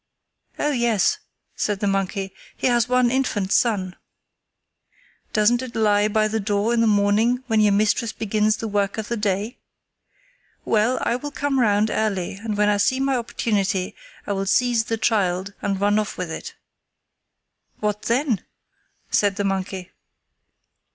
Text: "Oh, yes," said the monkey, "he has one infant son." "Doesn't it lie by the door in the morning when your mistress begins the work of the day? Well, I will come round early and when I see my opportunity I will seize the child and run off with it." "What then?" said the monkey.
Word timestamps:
"Oh, 0.57 0.71
yes," 0.71 1.19
said 1.55 1.79
the 1.79 1.85
monkey, 1.85 2.33
"he 2.57 2.65
has 2.65 2.89
one 2.89 3.11
infant 3.11 3.51
son." 3.51 3.95
"Doesn't 5.31 5.61
it 5.61 5.75
lie 5.75 6.07
by 6.07 6.27
the 6.27 6.39
door 6.39 6.73
in 6.73 6.81
the 6.81 6.87
morning 6.87 7.43
when 7.45 7.59
your 7.61 7.71
mistress 7.73 8.11
begins 8.11 8.57
the 8.57 8.67
work 8.67 8.97
of 8.97 9.09
the 9.09 9.15
day? 9.15 9.59
Well, 10.65 10.97
I 11.03 11.17
will 11.17 11.29
come 11.29 11.59
round 11.59 11.91
early 11.91 12.31
and 12.33 12.57
when 12.57 12.67
I 12.67 12.77
see 12.77 12.99
my 12.99 13.15
opportunity 13.15 13.95
I 14.25 14.33
will 14.33 14.47
seize 14.47 14.85
the 14.85 14.97
child 14.97 15.53
and 15.61 15.79
run 15.79 15.99
off 15.99 16.17
with 16.17 16.31
it." 16.31 16.55
"What 17.79 18.01
then?" 18.01 18.43
said 19.11 19.35
the 19.35 19.43
monkey. 19.43 19.91